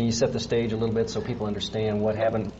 [0.00, 2.50] Can you set the stage a little bit so people understand what happened?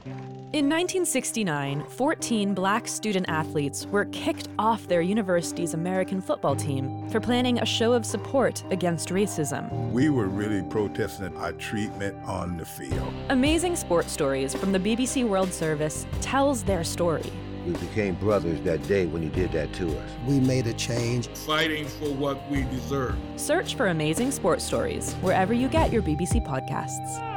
[0.52, 7.18] In 1969, 14 black student athletes were kicked off their university's American football team for
[7.18, 9.90] planning a show of support against racism.
[9.90, 13.10] We were really protesting our treatment on the field.
[13.30, 17.32] Amazing Sports Stories from the BBC World Service tells their story.
[17.64, 20.10] We became brothers that day when you did that to us.
[20.26, 21.28] We made a change.
[21.28, 23.16] Fighting for what we deserve.
[23.36, 27.29] Search for Amazing Sports Stories wherever you get your BBC podcasts.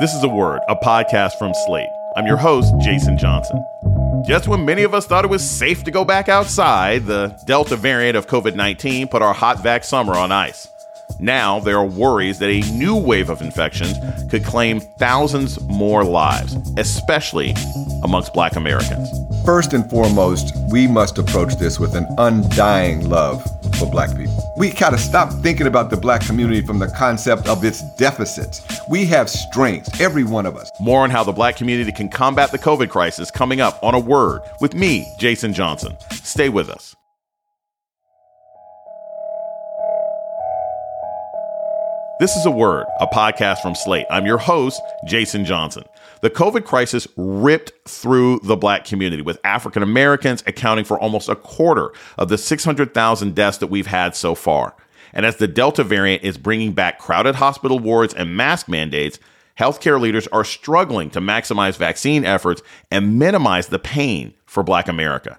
[0.00, 1.88] This is A Word, a podcast from Slate.
[2.16, 3.64] I'm your host, Jason Johnson.
[4.24, 7.74] Just when many of us thought it was safe to go back outside, the Delta
[7.74, 10.68] variant of COVID 19 put our hot vax summer on ice.
[11.18, 13.98] Now, there are worries that a new wave of infections
[14.30, 17.56] could claim thousands more lives, especially
[18.04, 19.10] amongst black Americans.
[19.44, 23.42] First and foremost, we must approach this with an undying love
[23.80, 24.27] for black people.
[24.58, 28.60] We gotta stop thinking about the black community from the concept of its deficits.
[28.88, 30.68] We have strengths, every one of us.
[30.80, 34.00] More on how the black community can combat the COVID crisis coming up on A
[34.00, 35.96] Word with me, Jason Johnson.
[36.10, 36.96] Stay with us.
[42.18, 44.06] This is A Word, a podcast from Slate.
[44.10, 45.84] I'm your host, Jason Johnson.
[46.20, 51.36] The COVID crisis ripped through the black community, with African Americans accounting for almost a
[51.36, 54.74] quarter of the 600,000 deaths that we've had so far.
[55.12, 59.18] And as the Delta variant is bringing back crowded hospital wards and mask mandates,
[59.58, 65.38] healthcare leaders are struggling to maximize vaccine efforts and minimize the pain for black America.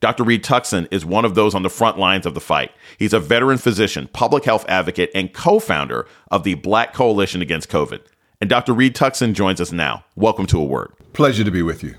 [0.00, 0.24] Dr.
[0.24, 2.70] Reed Tuckson is one of those on the front lines of the fight.
[2.98, 7.70] He's a veteran physician, public health advocate, and co founder of the Black Coalition Against
[7.70, 8.00] COVID.
[8.40, 8.74] And Dr.
[8.74, 10.04] Reed Tuckson joins us now.
[10.14, 10.92] Welcome to A Word.
[11.14, 11.94] Pleasure to be with you.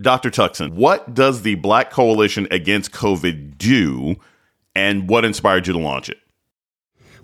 [0.00, 0.30] Dr.
[0.30, 4.16] Tuckson, what does the Black Coalition Against COVID do,
[4.74, 6.18] and what inspired you to launch it?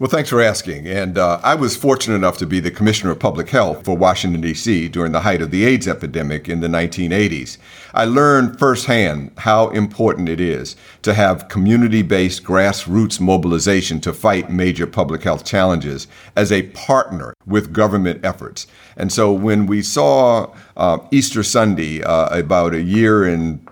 [0.01, 0.87] Well, thanks for asking.
[0.87, 4.41] And uh, I was fortunate enough to be the Commissioner of Public Health for Washington,
[4.41, 4.87] D.C.
[4.87, 7.59] during the height of the AIDS epidemic in the 1980s.
[7.93, 14.53] I learned firsthand how important it is to have community based grassroots mobilization to fight
[14.53, 16.07] major public health challenges
[16.37, 18.69] as a partner with government efforts.
[18.97, 23.68] And so when we saw uh, Easter Sunday uh, about a year and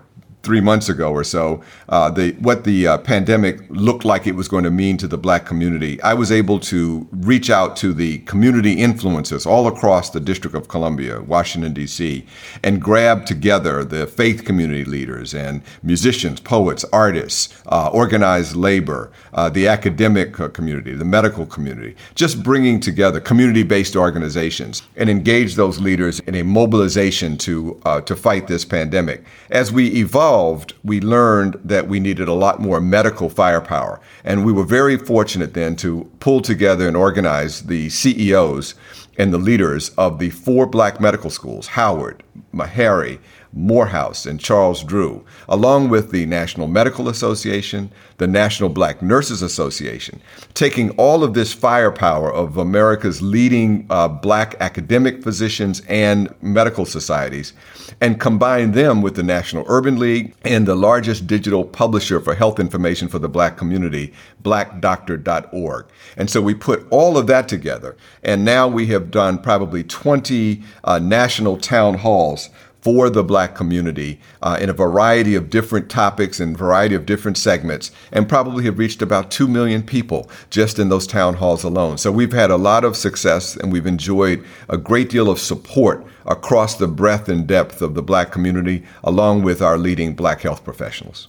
[0.47, 4.47] three months ago or so, uh, the what the uh, pandemic looked like it was
[4.47, 8.19] going to mean to the black community, I was able to reach out to the
[8.19, 12.25] community influencers all across the District of Columbia, Washington D.C.,
[12.63, 19.49] and grab together the faith community leaders and musicians, poets, artists, uh, organized labor, uh,
[19.49, 25.77] the academic uh, community, the medical community, just bringing together community-based organizations and engage those
[25.81, 29.25] leaders in a mobilization to uh, to fight this pandemic.
[29.49, 30.36] As we evolve
[30.83, 33.99] we learned that we needed a lot more medical firepower.
[34.23, 38.75] And we were very fortunate then to pull together and organize the CEOs
[39.17, 43.19] and the leaders of the four black medical schools Howard, Meharry,
[43.53, 50.21] Morehouse and Charles Drew, along with the National Medical Association, the National Black Nurses Association,
[50.53, 57.53] taking all of this firepower of America's leading uh, black academic physicians and medical societies
[58.01, 62.59] and combine them with the National Urban League and the largest digital publisher for health
[62.59, 65.85] information for the black community, blackdoctor.org.
[66.15, 70.63] And so we put all of that together, and now we have done probably 20
[70.83, 72.49] uh, national town halls
[72.87, 77.37] for the black community uh, in a variety of different topics and variety of different
[77.37, 81.97] segments, and probably have reached about 2 million people just in those town halls alone.
[81.97, 86.05] So we've had a lot of success and we've enjoyed a great deal of support
[86.25, 90.63] across the breadth and depth of the black community, along with our leading black health
[90.63, 91.27] professionals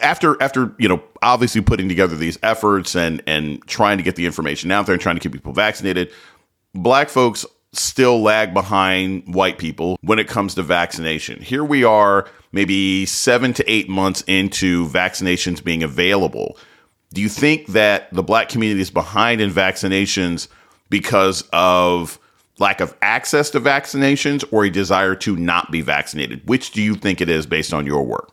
[0.00, 4.24] after after you know obviously putting together these efforts and and trying to get the
[4.24, 6.10] information out there and trying to keep people vaccinated
[6.72, 11.40] black folks still lag behind white people when it comes to vaccination.
[11.40, 16.56] Here we are, maybe seven to eight months into vaccinations being available.
[17.12, 20.48] Do you think that the black community is behind in vaccinations
[20.88, 22.18] because of
[22.58, 26.48] lack of access to vaccinations or a desire to not be vaccinated?
[26.48, 28.32] Which do you think it is based on your work?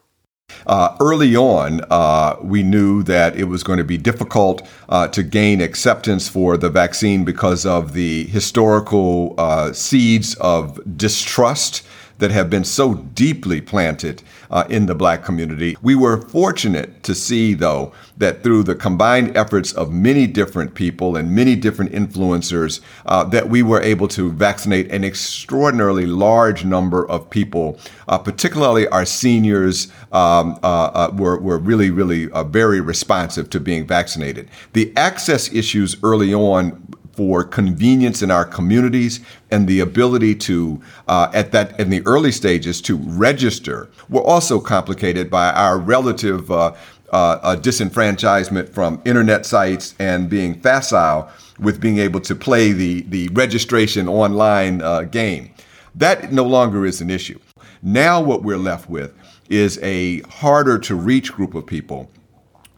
[0.68, 5.24] Uh, early on, uh, we knew that it was going to be difficult uh, to
[5.24, 11.87] gain acceptance for the vaccine because of the historical uh, seeds of distrust
[12.20, 15.78] that have been so deeply planted uh, in the black community.
[15.82, 21.16] We were fortunate to see, though, that through the combined efforts of many different people
[21.16, 27.08] and many different influencers, uh, that we were able to vaccinate an extraordinarily large number
[27.08, 32.82] of people, uh, particularly our seniors um, uh, uh, were, were really, really uh, very
[32.82, 34.50] responsive to being vaccinated.
[34.74, 36.84] The access issues early on
[37.18, 42.32] for convenience in our communities and the ability to, uh, at that in the early
[42.32, 46.74] stages, to register were also complicated by our relative uh,
[47.12, 51.28] uh, disenfranchisement from internet sites and being facile
[51.60, 55.50] with being able to play the the registration online uh, game.
[55.96, 57.40] That no longer is an issue.
[57.82, 59.12] Now what we're left with
[59.50, 62.12] is a harder to reach group of people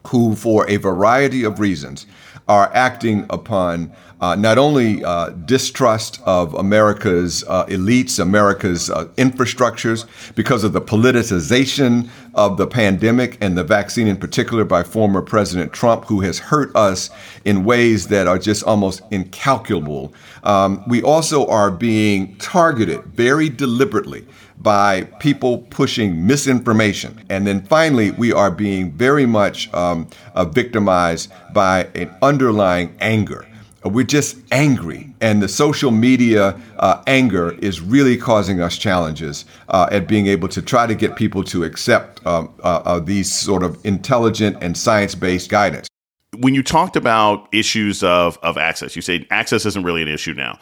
[0.06, 2.06] who, for a variety of reasons,
[2.48, 10.06] are acting upon uh, not only uh, distrust of America's uh, elites, America's uh, infrastructures,
[10.34, 15.72] because of the politicization of the pandemic and the vaccine in particular by former President
[15.72, 17.10] Trump, who has hurt us
[17.44, 20.12] in ways that are just almost incalculable.
[20.44, 24.26] Um, we also are being targeted very deliberately
[24.58, 27.24] by people pushing misinformation.
[27.30, 33.46] And then finally, we are being very much um, uh, victimized by an underlying anger.
[33.82, 39.88] We're just angry, and the social media uh, anger is really causing us challenges uh,
[39.90, 43.62] at being able to try to get people to accept um, uh, uh, these sort
[43.62, 45.88] of intelligent and science based guidance.
[46.36, 50.34] When you talked about issues of, of access, you say access isn't really an issue
[50.34, 50.58] now.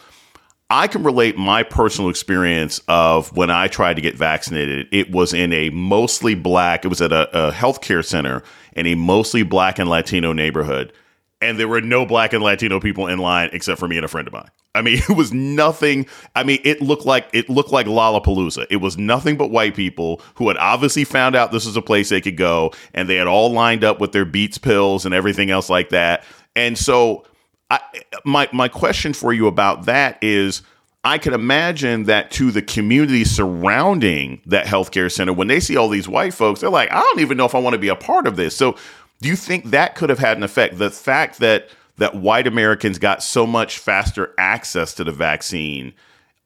[0.71, 4.87] I can relate my personal experience of when I tried to get vaccinated.
[4.93, 8.44] It was in a mostly black, it was at a, a healthcare center
[8.76, 10.93] in a mostly black and Latino neighborhood.
[11.40, 14.08] And there were no black and Latino people in line except for me and a
[14.08, 14.50] friend of mine.
[14.75, 16.06] I mean, it was nothing.
[16.35, 18.67] I mean, it looked like it looked like Lollapalooza.
[18.70, 22.08] It was nothing but white people who had obviously found out this was a place
[22.08, 25.50] they could go, and they had all lined up with their Beats pills and everything
[25.50, 26.25] else like that.
[26.56, 27.25] And so
[27.70, 27.81] I,
[28.25, 30.62] my my question for you about that is
[31.05, 35.88] I can imagine that to the community surrounding that healthcare center, when they see all
[35.88, 37.96] these white folks, they're like, I don't even know if I want to be a
[37.96, 38.56] part of this.
[38.56, 38.76] So,
[39.20, 40.79] do you think that could have had an effect?
[40.79, 45.93] The fact that that white Americans got so much faster access to the vaccine,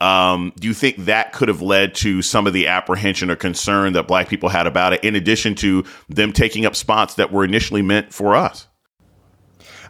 [0.01, 3.93] um, do you think that could have led to some of the apprehension or concern
[3.93, 7.45] that black people had about it, in addition to them taking up spots that were
[7.45, 8.67] initially meant for us?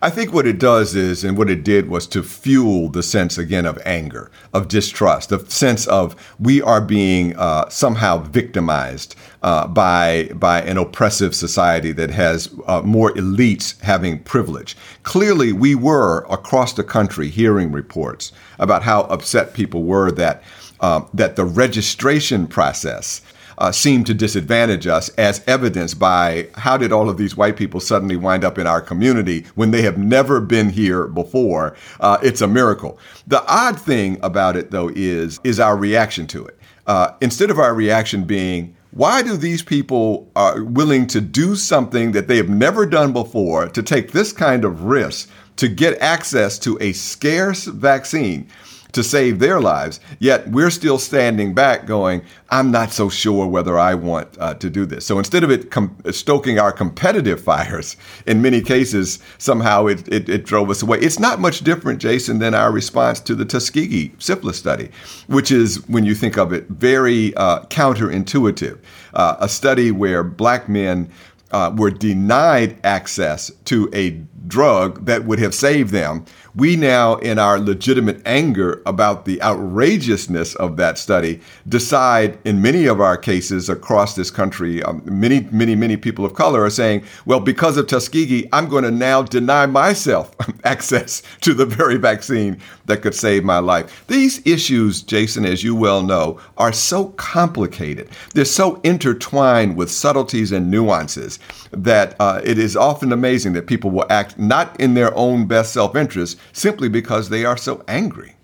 [0.05, 3.39] I think what it does is, and what it did was to fuel the sense
[3.39, 9.15] again of anger, of distrust, the sense of we are being uh, somehow victimized
[9.45, 14.77] uh, by by an oppressive society that has uh, more elites having privilege.
[15.05, 20.43] Clearly, we were across the country hearing reports about how upset people were that
[20.81, 23.23] uh, that the registration process
[23.63, 27.79] uh, seem to disadvantage us, as evidenced by how did all of these white people
[27.79, 31.77] suddenly wind up in our community when they have never been here before?
[32.01, 32.99] Uh, it's a miracle.
[33.29, 36.59] The odd thing about it, though, is is our reaction to it.
[36.89, 42.11] Uh, instead of our reaction being, why do these people are willing to do something
[42.13, 46.59] that they have never done before to take this kind of risk to get access
[46.59, 48.49] to a scarce vaccine?
[48.93, 50.01] To save their lives.
[50.19, 54.71] Yet we're still standing back going, I'm not so sure whether I want uh, to
[54.71, 55.07] do this.
[55.07, 57.97] So instead of it com- stoking our competitive fires,
[58.27, 60.99] in many cases, somehow it, it, it, drove us away.
[60.99, 64.91] It's not much different, Jason, than our response to the Tuskegee syphilis study,
[65.29, 68.79] which is, when you think of it, very uh, counterintuitive.
[69.15, 71.11] Uh, a study where black men
[71.53, 74.11] uh, were denied access to a
[74.47, 80.55] drug that would have saved them we now, in our legitimate anger about the outrageousness
[80.57, 85.75] of that study, decide in many of our cases across this country, um, many, many,
[85.75, 89.65] many people of color are saying, well, because of Tuskegee, I'm going to now deny
[89.65, 94.05] myself access to the very vaccine that could save my life.
[94.09, 98.11] These issues, Jason, as you well know, are so complicated.
[98.35, 101.39] They're so intertwined with subtleties and nuances
[101.71, 105.73] that uh, it is often amazing that people will act not in their own best
[105.73, 108.37] self interest simply because they are so angry.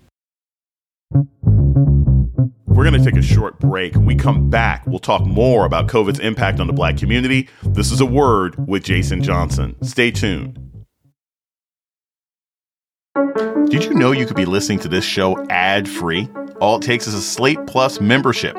[2.79, 3.95] We're going to take a short break.
[3.95, 7.49] When we come back, we'll talk more about COVID's impact on the black community.
[7.61, 9.75] This is a word with Jason Johnson.
[9.83, 10.57] Stay tuned.
[13.69, 16.29] Did you know you could be listening to this show ad free?
[16.61, 18.55] All it takes is a Slate Plus membership.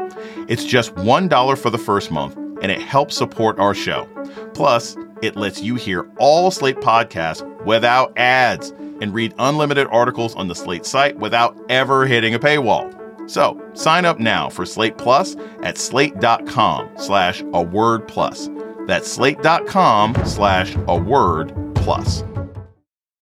[0.48, 4.06] It's just $1 for the first month, and it helps support our show.
[4.52, 10.48] Plus, it lets you hear all Slate podcasts without ads and read unlimited articles on
[10.48, 12.96] the Slate site without ever hitting a paywall.
[13.30, 18.50] So sign up now for Slate Plus at slate.com slash a word plus.
[18.86, 22.24] That's slate.com slash a word plus.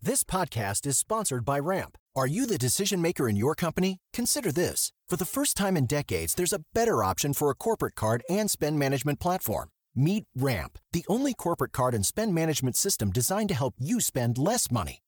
[0.02, 1.98] This podcast is sponsored by Ramp.
[2.16, 4.00] Are you the decision maker in your company?
[4.12, 4.92] Consider this.
[5.08, 8.52] For the first time in decades, there's a better option for a corporate card and
[8.52, 9.70] spend management platform.
[9.96, 14.38] Meet Ramp, the only corporate card and spend management system designed to help you spend
[14.38, 15.03] less money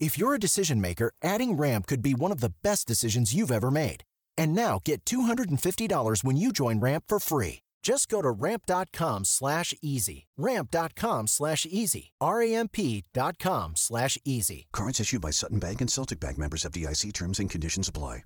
[0.00, 3.52] If you're a decision maker, adding Ramp could be one of the best decisions you've
[3.52, 4.02] ever made.
[4.36, 7.60] And now get $250 when you join Ramp for free.
[7.82, 10.26] Just go to ramp.com slash easy.
[10.38, 12.12] Ramp.com slash easy.
[12.20, 14.66] R-A-M-P dot com slash easy.
[14.72, 18.24] Cards issued by Sutton Bank and Celtic Bank members FDIC terms and conditions apply.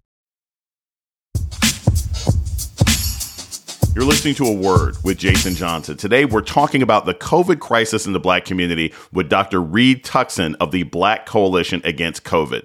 [3.98, 5.96] You're listening to A Word with Jason Johnson.
[5.96, 9.60] Today, we're talking about the COVID crisis in the black community with Dr.
[9.60, 12.62] Reed Tuckson of the Black Coalition Against COVID.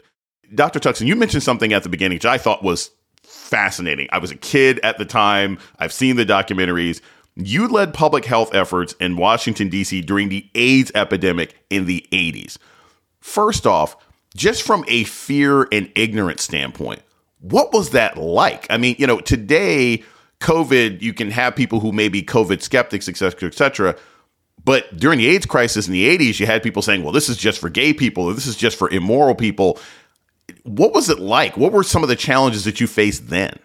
[0.53, 0.79] Dr.
[0.79, 2.91] Tuckson, you mentioned something at the beginning which I thought was
[3.23, 4.07] fascinating.
[4.11, 7.01] I was a kid at the time, I've seen the documentaries.
[7.35, 10.01] You led public health efforts in Washington, D.C.
[10.01, 12.59] during the AIDS epidemic in the 80s.
[13.21, 13.97] First off,
[14.35, 17.01] just from a fear and ignorance standpoint,
[17.39, 18.67] what was that like?
[18.69, 20.03] I mean, you know, today,
[20.43, 23.95] COVID, you can have people who may be COVID skeptics, et cetera, et cetera.
[24.63, 27.37] But during the AIDS crisis in the 80s, you had people saying, well, this is
[27.37, 29.79] just for gay people, or this is just for immoral people.
[30.63, 31.57] What was it like?
[31.57, 33.57] What were some of the challenges that you faced then?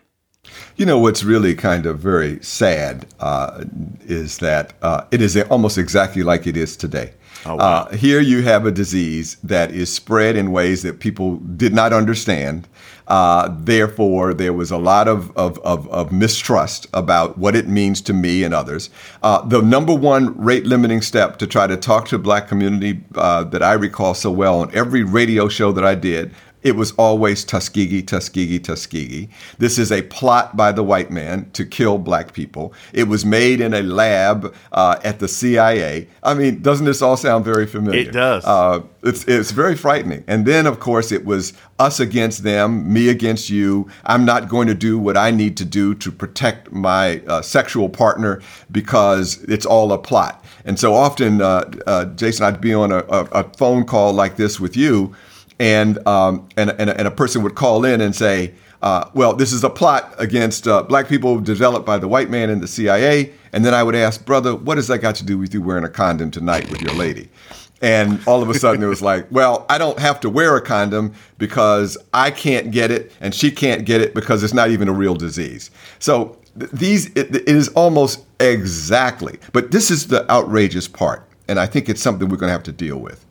[0.78, 3.64] You know, what's really kind of very sad uh,
[4.06, 7.14] is that uh, it is almost exactly like it is today.
[7.44, 7.64] Oh, wow.
[7.64, 11.92] uh, here you have a disease that is spread in ways that people did not
[11.92, 12.68] understand.
[13.08, 18.00] Uh, therefore, there was a lot of, of, of, of, mistrust about what it means
[18.02, 18.90] to me and others.
[19.22, 23.02] Uh, the number one rate limiting step to try to talk to the black community
[23.16, 26.92] uh, that I recall so well on every radio show that I did it was
[26.92, 29.28] always Tuskegee, Tuskegee, Tuskegee.
[29.58, 32.72] This is a plot by the white man to kill black people.
[32.92, 36.08] It was made in a lab uh, at the CIA.
[36.22, 38.08] I mean, doesn't this all sound very familiar?
[38.08, 38.44] It does.
[38.44, 40.24] Uh, it's, it's very frightening.
[40.26, 43.88] And then, of course, it was us against them, me against you.
[44.04, 47.88] I'm not going to do what I need to do to protect my uh, sexual
[47.88, 50.44] partner because it's all a plot.
[50.64, 54.36] And so often, uh, uh, Jason, I'd be on a, a, a phone call like
[54.36, 55.14] this with you
[55.58, 59.52] and um, and, and, and a person would call in and say, uh, "Well, this
[59.52, 63.32] is a plot against uh, black people developed by the white man and the CIA."
[63.52, 65.84] And then I would ask, "Brother, what has that got to do with you wearing
[65.84, 67.28] a condom tonight with your lady?"
[67.80, 70.60] And all of a sudden it was like, "Well, I don't have to wear a
[70.60, 74.88] condom because I can't get it, and she can't get it because it's not even
[74.88, 80.86] a real disease." So these it, it is almost exactly, but this is the outrageous
[80.86, 83.24] part, and I think it's something we're going to have to deal with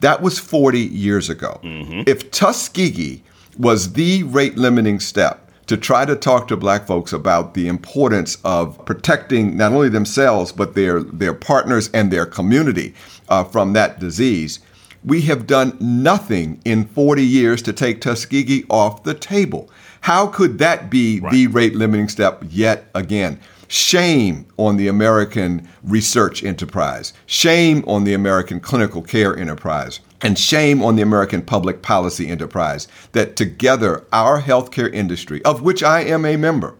[0.00, 1.60] that was 40 years ago.
[1.62, 2.02] Mm-hmm.
[2.06, 3.22] If Tuskegee
[3.58, 8.38] was the rate limiting step to try to talk to black folks about the importance
[8.44, 12.94] of protecting not only themselves, but their, their partners and their community
[13.28, 14.60] uh, from that disease,
[15.04, 19.70] we have done nothing in 40 years to take Tuskegee off the table.
[20.02, 21.32] How could that be right.
[21.32, 23.40] the rate limiting step yet again?
[23.68, 30.82] Shame on the American research enterprise, shame on the American clinical care enterprise, and shame
[30.82, 36.24] on the American public policy enterprise that together our healthcare industry, of which I am
[36.24, 36.76] a member,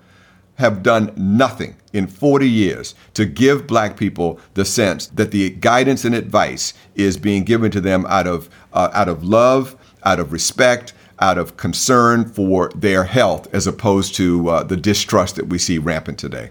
[0.56, 6.04] have done nothing in 40 years to give black people the sense that the guidance
[6.04, 10.32] and advice is being given to them out of, uh, out of love, out of
[10.32, 15.58] respect, out of concern for their health, as opposed to uh, the distrust that we
[15.58, 16.50] see rampant today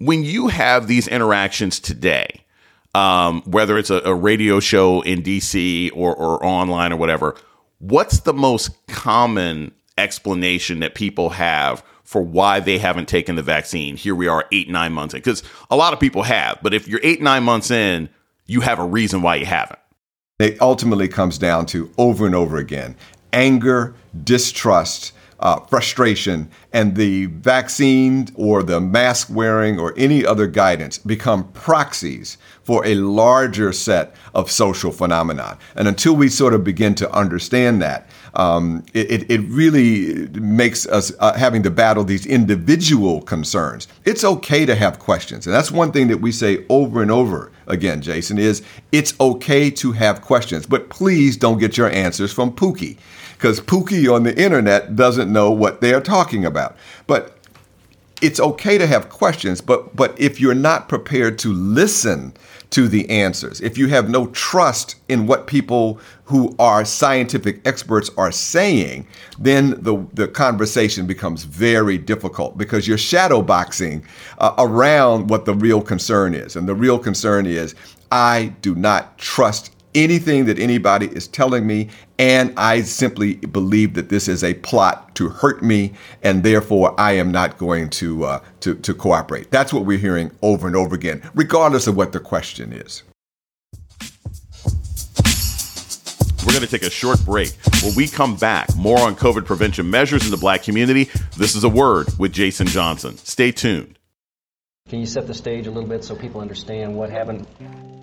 [0.00, 2.42] when you have these interactions today,
[2.94, 7.36] um, whether it's a, a, radio show in DC or, or online or whatever,
[7.78, 13.94] what's the most common explanation that people have for why they haven't taken the vaccine?
[13.94, 15.18] Here we are, eight, nine months in.
[15.18, 18.08] Because a lot of people have, but if you're eight, nine months in,
[18.46, 19.78] you have a reason why you haven't.
[20.38, 22.96] It ultimately comes down to over and over again
[23.32, 23.94] anger,
[24.24, 31.50] distrust, uh, frustration and the vaccine or the mask wearing or any other guidance become
[31.52, 35.58] proxies for a larger set of social phenomenon.
[35.74, 41.12] And until we sort of begin to understand that, um, it, it really makes us
[41.18, 43.88] uh, having to battle these individual concerns.
[44.04, 45.46] It's okay to have questions.
[45.46, 49.70] And that's one thing that we say over and over again, Jason, is it's okay
[49.70, 52.98] to have questions, but please don't get your answers from Pookie
[53.40, 56.76] because Pookie on the internet doesn't know what they're talking about.
[57.06, 57.38] But
[58.20, 62.34] it's okay to have questions, but but if you're not prepared to listen
[62.68, 68.10] to the answers, if you have no trust in what people who are scientific experts
[68.18, 69.06] are saying,
[69.38, 74.04] then the, the conversation becomes very difficult because you're shadowboxing
[74.38, 76.56] uh, around what the real concern is.
[76.56, 77.74] And the real concern is
[78.12, 84.08] I do not trust anything that anybody is telling me, and I simply believe that
[84.08, 85.92] this is a plot to hurt me,
[86.22, 89.50] and therefore I am not going to uh, to, to cooperate.
[89.50, 93.02] That's what we're hearing over and over again, regardless of what the question is.
[96.46, 97.52] We're going to take a short break.
[97.82, 101.10] When we come back, more on COVID prevention measures in the black community.
[101.36, 103.18] This is a word with Jason Johnson.
[103.18, 103.99] Stay tuned.
[104.90, 107.46] Can you set the stage a little bit so people understand what happened?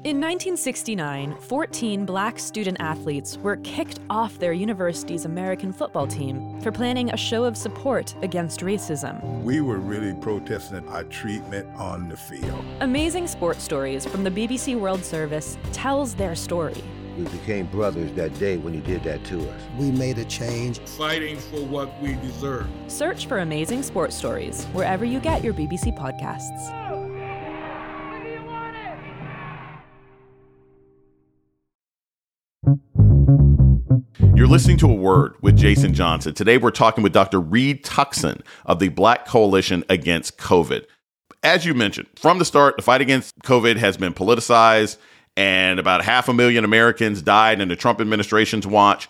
[0.05, 6.71] In 1969, 14 black student athletes were kicked off their university's American football team for
[6.71, 9.43] planning a show of support against racism.
[9.43, 12.63] We were really protesting our treatment on the field.
[12.79, 16.81] Amazing sports stories from the BBC World Service tells their story.
[17.17, 19.61] We became brothers that day when you did that to us.
[19.77, 20.79] We made a change.
[20.79, 22.67] Fighting for what we deserve.
[22.87, 26.76] Search for Amazing Sports Stories wherever you get your BBC podcasts.
[34.47, 36.33] You're listening to a word with Jason Johnson.
[36.33, 37.41] Today we're talking with Dr.
[37.41, 40.85] Reed Tuckson of the Black Coalition Against COVID.
[41.43, 44.95] As you mentioned, from the start, the fight against COVID has been politicized,
[45.35, 49.09] and about half a million Americans died in the Trump administration's watch.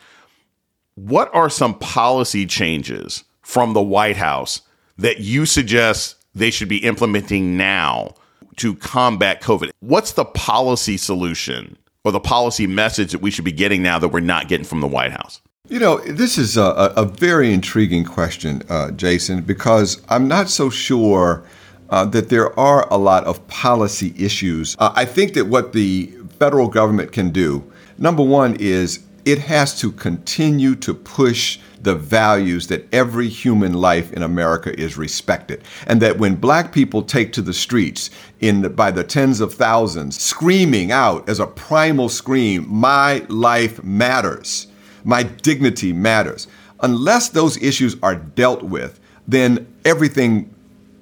[0.95, 4.61] What are some policy changes from the White House
[4.97, 8.15] that you suggest they should be implementing now
[8.55, 9.69] to combat COVID?
[9.81, 14.09] What's the policy solution or the policy message that we should be getting now that
[14.09, 15.41] we're not getting from the White House?
[15.69, 20.69] You know, this is a, a very intriguing question, uh, Jason, because I'm not so
[20.69, 21.43] sure
[21.89, 24.77] uh, that there are a lot of policy issues.
[24.79, 29.77] Uh, I think that what the federal government can do, number one, is it has
[29.81, 35.63] to continue to push the values that every human life in America is respected.
[35.87, 38.09] And that when black people take to the streets
[38.41, 43.81] in the, by the tens of thousands, screaming out as a primal scream, my life
[43.85, 44.67] matters,
[45.05, 46.49] my dignity matters.
[46.81, 50.53] Unless those issues are dealt with, then everything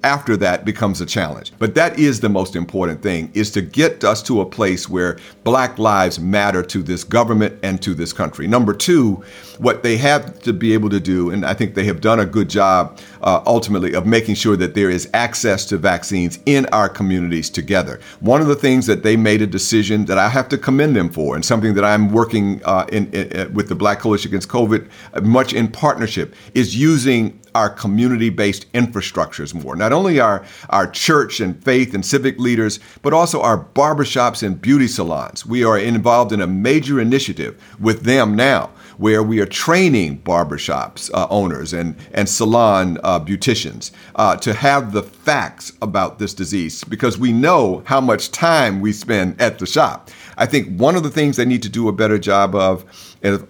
[0.06, 1.52] after that becomes a challenge.
[1.58, 5.18] But that is the most important thing is to get us to a place where
[5.42, 8.46] black lives matter to this government and to this country.
[8.46, 9.14] Number 2,
[9.58, 12.26] what they have to be able to do and I think they have done a
[12.26, 16.88] good job uh, ultimately of making sure that there is access to vaccines in our
[16.88, 17.98] communities together.
[18.20, 21.10] One of the things that they made a decision that I have to commend them
[21.10, 24.88] for and something that I'm working uh, in, in, with the Black Coalition Against COVID
[25.14, 29.74] uh, much in partnership is using our community based infrastructures more.
[29.74, 34.60] Not only our, our church and faith and civic leaders, but also our barbershops and
[34.60, 35.46] beauty salons.
[35.46, 41.10] We are involved in a major initiative with them now where we are training barbershops
[41.12, 46.84] uh, owners and, and salon uh, beauticians uh, to have the facts about this disease
[46.84, 50.10] because we know how much time we spend at the shop.
[50.36, 52.84] I think one of the things they need to do a better job of,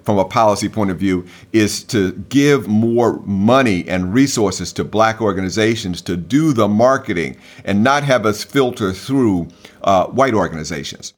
[0.04, 5.20] from a policy point of view, is to give more money and resources to black
[5.20, 9.48] organizations to do the marketing and not have us filter through
[9.82, 11.12] uh, white organizations.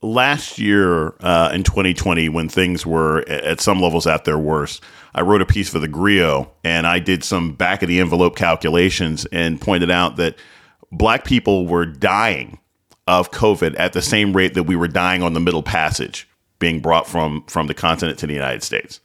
[0.00, 4.82] Last year uh, in 2020, when things were at some levels at their worst,
[5.14, 8.36] I wrote a piece for the Grio and I did some back of the envelope
[8.36, 10.36] calculations and pointed out that
[10.92, 12.58] black people were dying
[13.06, 16.80] of COVID at the same rate that we were dying on the Middle Passage being
[16.80, 19.00] brought from from the continent to the United States.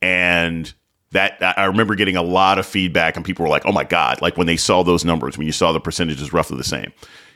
[0.00, 0.72] And
[1.12, 4.22] that I remember getting a lot of feedback and people were like, "Oh my god!"
[4.22, 6.92] Like when they saw those numbers, when you saw the percentages roughly the same.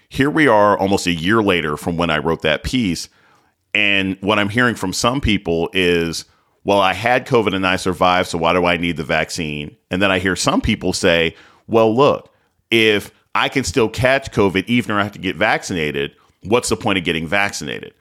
[0.09, 3.09] Here we are almost a year later from when I wrote that piece.
[3.75, 6.27] And what I'm hearing from some people is,
[6.63, 9.77] well, I had COVID and I survived, so why do I need the vaccine?
[9.91, 11.35] And then I hear some people say,
[11.67, 12.33] well, look,
[12.71, 16.77] if I can still catch COVID even if I have to get vaccinated, what's the
[16.77, 17.94] point of getting vaccinated?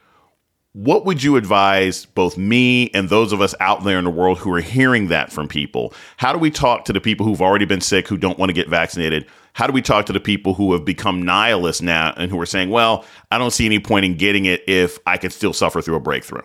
[0.74, 4.40] what would you advise both me and those of us out there in the world
[4.40, 5.94] who are hearing that from people?
[6.18, 8.54] How do we talk to the people who've already been sick, who don't want to
[8.54, 9.28] get vaccinated?
[9.54, 12.46] How do we talk to the people who have become nihilists now and who are
[12.48, 15.80] saying, well, I don't see any point in getting it if I could still suffer
[15.80, 16.42] through a breakthrough?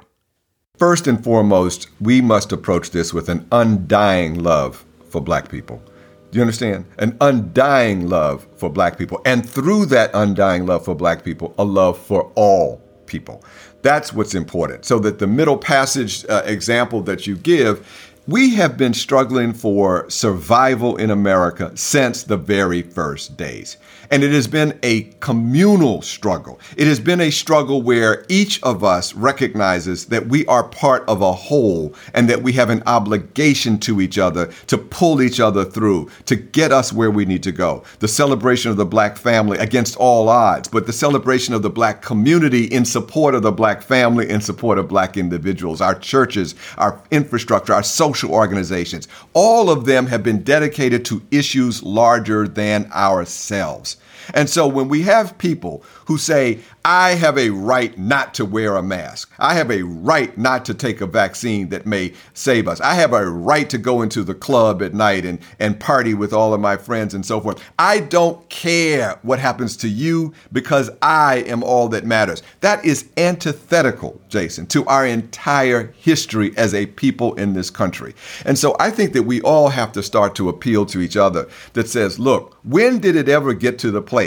[0.76, 5.82] First and foremost, we must approach this with an undying love for black people.
[6.30, 6.84] Do you understand?
[6.98, 9.20] An undying love for black people.
[9.24, 13.42] And through that undying love for black people, a love for all people.
[13.82, 14.84] That's what's important.
[14.84, 20.08] So that the middle passage uh, example that you give we have been struggling for
[20.10, 23.78] survival in America since the very first days.
[24.10, 26.60] And it has been a communal struggle.
[26.76, 31.22] It has been a struggle where each of us recognizes that we are part of
[31.22, 35.64] a whole and that we have an obligation to each other to pull each other
[35.64, 37.82] through, to get us where we need to go.
[38.00, 42.02] The celebration of the black family against all odds, but the celebration of the black
[42.02, 47.02] community in support of the black family, in support of black individuals, our churches, our
[47.10, 49.08] infrastructure, our social organizations.
[49.34, 53.96] All of them have been dedicated to issues larger than ourselves.
[54.34, 58.76] And so when we have people who say, I have a right not to wear
[58.76, 59.30] a mask.
[59.38, 62.80] I have a right not to take a vaccine that may save us.
[62.80, 66.32] I have a right to go into the club at night and, and party with
[66.32, 67.62] all of my friends and so forth.
[67.78, 72.42] I don't care what happens to you because I am all that matters.
[72.60, 78.14] That is antithetical, Jason, to our entire history as a people in this country.
[78.46, 81.48] And so I think that we all have to start to appeal to each other
[81.74, 84.17] that says, look, when did it ever get to the place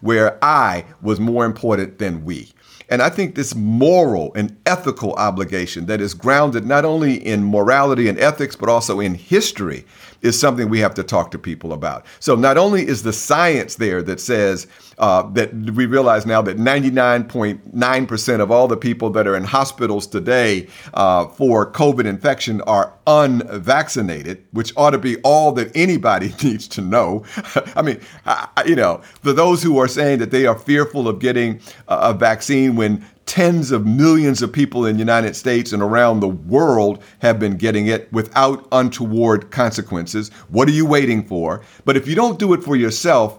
[0.00, 2.52] where I was more important than we?
[2.88, 8.08] And I think this moral and ethical obligation that is grounded not only in morality
[8.08, 9.84] and ethics, but also in history
[10.22, 12.06] is something we have to talk to people about.
[12.20, 14.66] So not only is the science there that says
[14.98, 20.06] uh, that we realize now that 99.9% of all the people that are in hospitals
[20.06, 26.66] today uh, for COVID infection are unvaccinated, which ought to be all that anybody needs
[26.68, 27.24] to know.
[27.76, 31.18] I mean, I, you know, for those who are saying that they are fearful of
[31.18, 36.20] getting a vaccine when tens of millions of people in the United States and around
[36.20, 40.30] the world have been getting it without untoward consequences.
[40.48, 41.62] What are you waiting for?
[41.84, 43.38] But if you don't do it for yourself,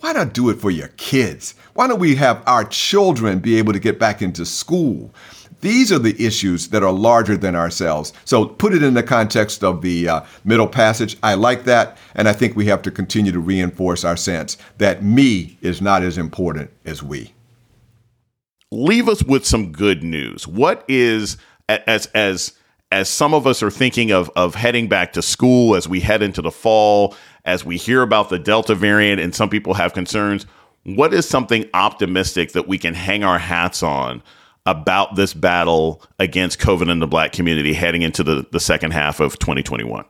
[0.00, 1.54] why not do it for your kids?
[1.74, 5.14] Why don't we have our children be able to get back into school?
[5.60, 8.14] These are the issues that are larger than ourselves.
[8.24, 11.18] So put it in the context of the uh, middle passage.
[11.22, 11.98] I like that.
[12.14, 16.02] And I think we have to continue to reinforce our sense that me is not
[16.02, 17.34] as important as we
[18.70, 20.46] leave us with some good news.
[20.46, 21.36] What is
[21.68, 22.52] as as
[22.92, 26.22] as some of us are thinking of of heading back to school as we head
[26.22, 30.46] into the fall, as we hear about the Delta variant and some people have concerns,
[30.84, 34.22] what is something optimistic that we can hang our hats on
[34.66, 39.20] about this battle against COVID in the black community heading into the, the second half
[39.20, 40.04] of 2021?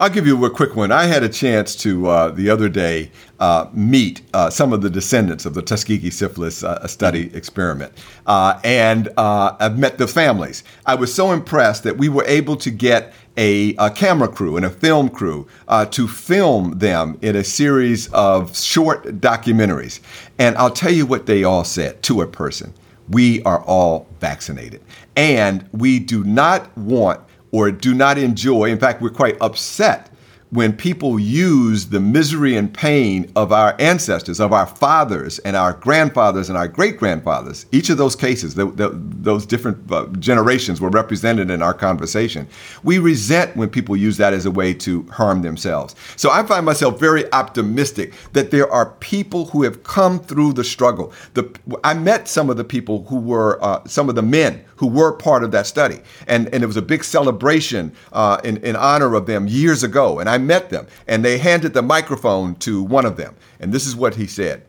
[0.00, 0.92] I'll give you a quick one.
[0.92, 4.88] I had a chance to uh, the other day uh, meet uh, some of the
[4.88, 7.92] descendants of the Tuskegee syphilis uh, study experiment,
[8.24, 10.62] uh, and uh, I've met the families.
[10.86, 14.64] I was so impressed that we were able to get a, a camera crew and
[14.64, 15.48] a film crew
[15.90, 19.98] to film them in a series of short documentaries.
[20.38, 22.72] And I'll tell you what they all said to a person:
[23.08, 24.80] We are all vaccinated,
[25.16, 27.20] and we do not want
[27.52, 28.70] or do not enjoy.
[28.70, 30.10] In fact, we're quite upset
[30.50, 35.74] when people use the misery and pain of our ancestors, of our fathers and our
[35.74, 40.80] grandfathers and our great grandfathers, each of those cases, the, the, those different uh, generations
[40.80, 42.48] were represented in our conversation.
[42.82, 45.94] We resent when people use that as a way to harm themselves.
[46.16, 50.64] So I find myself very optimistic that there are people who have come through the
[50.64, 51.12] struggle.
[51.34, 54.86] The, I met some of the people who were, uh, some of the men who
[54.86, 56.00] were part of that study.
[56.26, 60.18] And, and it was a big celebration uh, in, in honor of them years ago.
[60.18, 63.36] And I met them, and they handed the microphone to one of them.
[63.60, 64.64] And this is what he said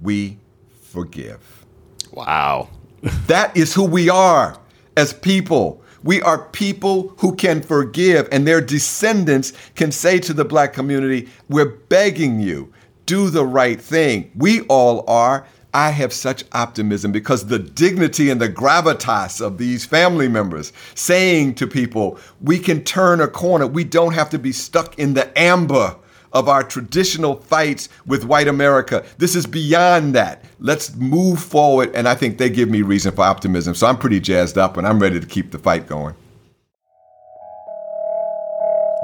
[0.00, 0.38] We
[0.82, 1.64] forgive.
[2.12, 2.68] Wow.
[3.26, 4.58] that is who we are
[4.96, 5.82] as people.
[6.02, 11.28] We are people who can forgive, and their descendants can say to the black community,
[11.48, 12.72] We're begging you,
[13.06, 14.30] do the right thing.
[14.34, 15.46] We all are.
[15.74, 21.56] I have such optimism because the dignity and the gravitas of these family members saying
[21.56, 23.66] to people, we can turn a corner.
[23.66, 25.96] We don't have to be stuck in the amber
[26.32, 29.04] of our traditional fights with white America.
[29.18, 30.44] This is beyond that.
[30.58, 31.94] Let's move forward.
[31.94, 33.74] And I think they give me reason for optimism.
[33.74, 36.14] So I'm pretty jazzed up and I'm ready to keep the fight going.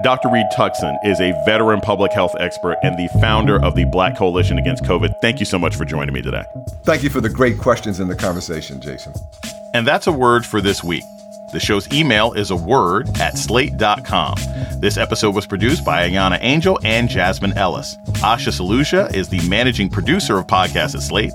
[0.05, 0.29] Dr.
[0.29, 4.59] Reed Tuckson is a veteran public health expert and the founder of the Black Coalition
[4.59, 5.19] Against COVID.
[5.23, 6.45] Thank you so much for joining me today.
[6.83, 9.15] Thank you for the great questions in the conversation, Jason.
[9.73, 11.05] And that's a word for this week.
[11.55, 14.35] The show's email is a word at slate.com.
[14.77, 17.97] This episode was produced by Ayana Angel and Jasmine Ellis.
[18.21, 21.33] Asha Saluja is the managing producer of podcasts at Slate.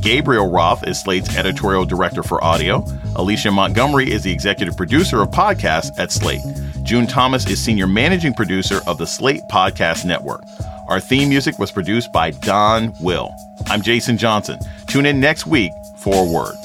[0.00, 2.84] Gabriel Roth is Slate's editorial director for audio.
[3.16, 6.42] Alicia Montgomery is the executive producer of podcasts at Slate.
[6.82, 10.42] June Thomas is senior managing producer of the Slate Podcast Network.
[10.88, 13.30] Our theme music was produced by Don Will.
[13.66, 14.58] I'm Jason Johnson.
[14.88, 16.56] Tune in next week for a word.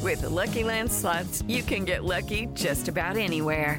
[0.00, 3.78] With the Lucky Land slots, you can get lucky just about anywhere.